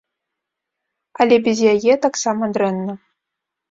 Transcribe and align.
Але 1.21 1.39
без 1.51 1.57
яе 1.73 1.93
таксама 2.09 2.53
дрэнна. 2.59 2.93